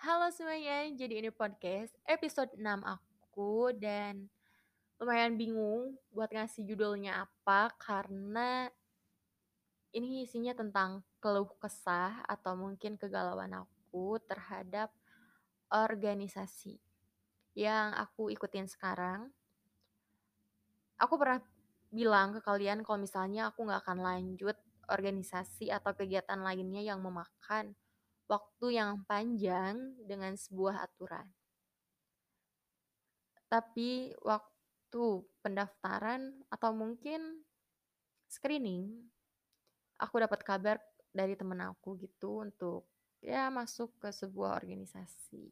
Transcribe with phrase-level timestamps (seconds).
[0.00, 4.32] Halo semuanya, jadi ini podcast episode 6 aku dan
[4.96, 8.72] lumayan bingung buat ngasih judulnya apa karena
[9.92, 14.88] ini isinya tentang keluh kesah atau mungkin kegalauan aku terhadap
[15.68, 16.80] organisasi
[17.52, 19.28] yang aku ikutin sekarang.
[20.96, 21.44] Aku pernah
[21.92, 24.56] bilang ke kalian kalau misalnya aku nggak akan lanjut
[24.88, 27.76] organisasi atau kegiatan lainnya yang memakan
[28.30, 31.26] waktu yang panjang dengan sebuah aturan.
[33.50, 35.02] Tapi waktu
[35.42, 37.42] pendaftaran atau mungkin
[38.30, 39.10] screening,
[39.98, 40.78] aku dapat kabar
[41.10, 42.86] dari temen aku gitu untuk
[43.18, 45.50] ya masuk ke sebuah organisasi.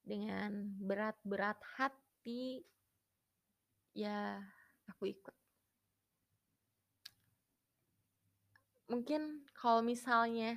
[0.00, 2.64] Dengan berat-berat hati,
[3.92, 4.40] ya
[4.88, 5.36] aku ikut.
[8.88, 10.56] Mungkin kalau misalnya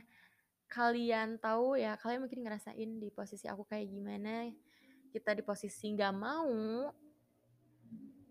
[0.72, 4.48] kalian tahu ya, kalian mungkin ngerasain di posisi aku kayak gimana.
[5.12, 6.88] Kita di posisi nggak mau,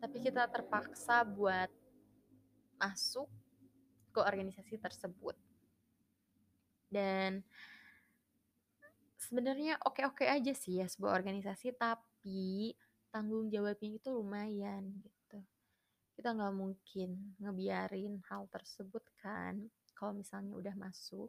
[0.00, 1.68] tapi kita terpaksa buat
[2.80, 3.28] masuk
[4.16, 5.36] ke organisasi tersebut.
[6.88, 7.44] Dan
[9.20, 12.72] sebenarnya oke-oke aja sih ya sebuah organisasi, tapi
[13.12, 15.44] tanggung jawabnya itu lumayan gitu.
[16.16, 19.60] Kita nggak mungkin ngebiarin hal tersebut kan,
[19.92, 21.28] kalau misalnya udah masuk.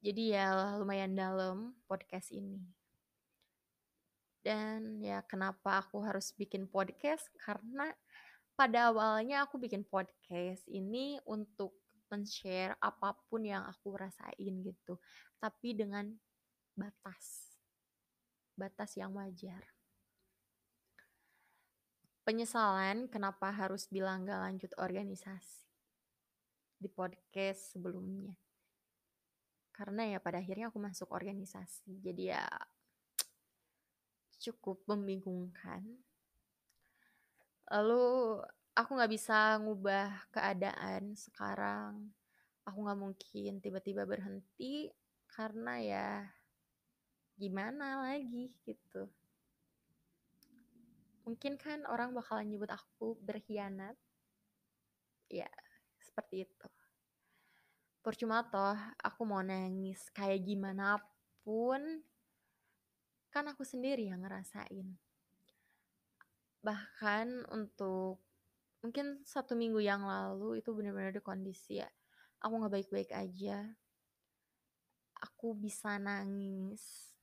[0.00, 2.62] Jadi ya lumayan dalam podcast ini.
[4.44, 7.28] Dan ya kenapa aku harus bikin podcast?
[7.40, 7.88] Karena
[8.54, 11.74] pada awalnya aku bikin podcast ini untuk
[12.12, 15.00] men-share apa pun yang aku rasain gitu.
[15.40, 16.12] Tapi dengan
[16.76, 17.56] batas.
[18.54, 19.64] Batas yang wajar.
[22.24, 25.64] Penyesalan kenapa harus bilang gak lanjut organisasi
[26.80, 28.36] di podcast sebelumnya.
[29.74, 31.98] Karena ya pada akhirnya aku masuk organisasi.
[31.98, 32.46] Jadi ya
[34.38, 35.82] cukup membingungkan.
[37.74, 38.38] Lalu
[38.78, 42.14] aku nggak bisa ngubah keadaan sekarang.
[42.62, 44.94] Aku nggak mungkin tiba-tiba berhenti
[45.26, 46.08] karena ya
[47.34, 49.10] gimana lagi gitu.
[51.24, 53.96] Mungkin kan orang bakalan nyebut aku berkhianat.
[55.32, 55.48] Ya,
[55.98, 56.68] seperti itu.
[58.04, 61.00] Percuma toh aku mau nangis kayak gimana
[61.40, 61.80] pun
[63.32, 64.92] kan aku sendiri yang ngerasain.
[66.60, 68.20] Bahkan untuk
[68.84, 71.88] mungkin satu minggu yang lalu itu benar-benar di kondisi ya
[72.44, 73.72] aku nggak baik-baik aja.
[75.24, 77.16] Aku bisa nangis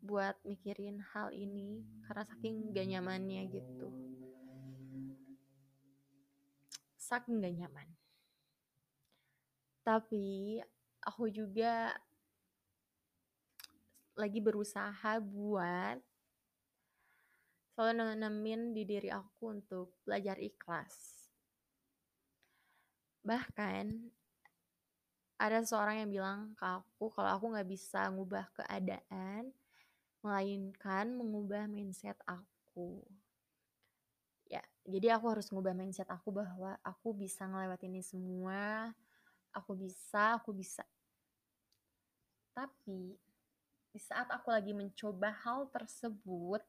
[0.00, 3.92] buat mikirin hal ini karena saking gak nyamannya gitu.
[6.96, 7.88] Saking gak nyaman.
[9.80, 10.60] Tapi
[11.00, 11.96] aku juga
[14.20, 15.96] lagi berusaha buat
[17.72, 21.24] selalu nanemin di diri aku untuk belajar ikhlas.
[23.24, 23.84] Bahkan
[25.40, 29.48] ada seorang yang bilang ke aku kalau aku nggak bisa ngubah keadaan,
[30.20, 33.00] melainkan mengubah mindset aku.
[34.44, 38.92] Ya, jadi aku harus ngubah mindset aku bahwa aku bisa ngelewatin ini semua,
[39.54, 40.82] aku bisa, aku bisa.
[42.54, 43.14] Tapi
[43.90, 46.62] di saat aku lagi mencoba hal tersebut,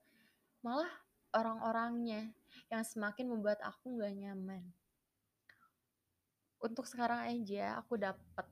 [0.66, 0.90] malah
[1.34, 2.34] orang-orangnya
[2.68, 4.64] yang semakin membuat aku gak nyaman.
[6.62, 8.46] Untuk sekarang aja aku dapat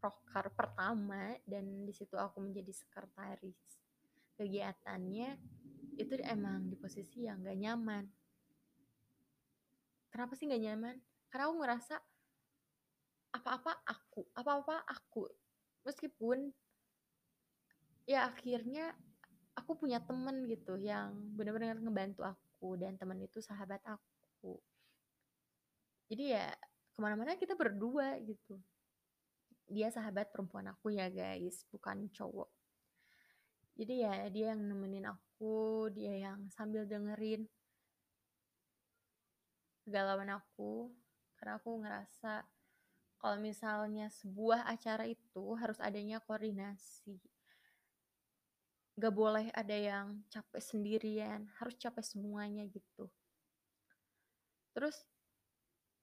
[0.00, 3.60] prokar pertama dan di situ aku menjadi sekretaris.
[4.34, 5.36] Kegiatannya
[6.00, 8.04] itu emang di posisi yang gak nyaman.
[10.10, 10.96] Kenapa sih gak nyaman?
[11.30, 11.94] Karena aku ngerasa
[13.40, 15.24] apa-apa aku, apa-apa aku.
[15.88, 16.52] Meskipun
[18.04, 18.92] ya akhirnya
[19.56, 24.60] aku punya temen gitu yang benar-benar ngebantu aku dan temen itu sahabat aku.
[26.12, 26.52] Jadi ya
[26.92, 28.60] ke mana-mana kita berdua gitu.
[29.70, 32.50] Dia sahabat perempuan aku ya guys, bukan cowok.
[33.80, 37.48] Jadi ya dia yang nemenin aku, dia yang sambil dengerin
[39.86, 40.92] kegalauan aku.
[41.40, 42.44] Karena aku ngerasa
[43.20, 47.20] kalau misalnya sebuah acara itu harus adanya koordinasi
[49.00, 53.08] gak boleh ada yang capek sendirian, harus capek semuanya gitu.
[54.76, 55.08] Terus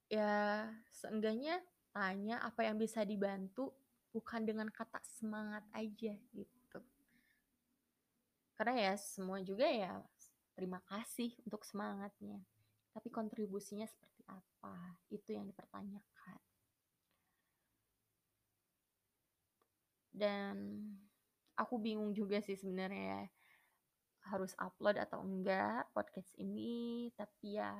[0.09, 1.61] ya seenggaknya
[1.93, 3.69] tanya apa yang bisa dibantu
[4.09, 6.79] bukan dengan kata semangat aja gitu.
[8.57, 10.01] Karena ya semua juga ya
[10.57, 12.41] terima kasih untuk semangatnya.
[12.89, 14.97] Tapi kontribusinya seperti apa?
[15.13, 16.46] Itu yang dipertanyakan.
[20.17, 20.81] Dan
[21.53, 23.29] aku bingung juga sih sebenarnya
[24.27, 27.71] harus upload atau enggak podcast ini tapi ya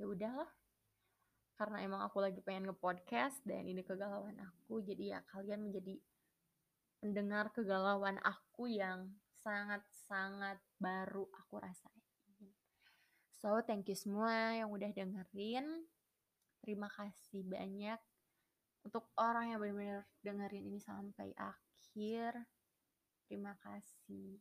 [0.00, 0.50] ya udahlah.
[1.60, 6.00] Karena emang aku lagi pengen nge-podcast dan ini kegalauan aku jadi ya kalian menjadi
[7.04, 9.12] pendengar kegalauan aku yang
[9.44, 12.00] sangat-sangat baru aku rasain.
[13.40, 15.84] So thank you semua yang udah dengerin.
[16.60, 18.00] Terima kasih banyak
[18.84, 22.32] untuk orang yang benar-benar dengerin ini sampai akhir
[23.28, 24.40] terima kasih